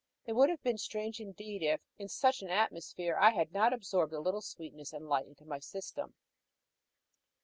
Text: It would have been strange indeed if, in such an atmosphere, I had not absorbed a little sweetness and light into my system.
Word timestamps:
It 0.25 0.33
would 0.33 0.49
have 0.49 0.63
been 0.63 0.79
strange 0.79 1.19
indeed 1.19 1.61
if, 1.61 1.79
in 1.99 2.09
such 2.09 2.41
an 2.41 2.49
atmosphere, 2.49 3.19
I 3.21 3.29
had 3.29 3.51
not 3.53 3.71
absorbed 3.71 4.13
a 4.13 4.19
little 4.19 4.41
sweetness 4.41 4.93
and 4.93 5.07
light 5.07 5.27
into 5.27 5.45
my 5.45 5.59
system. 5.59 6.15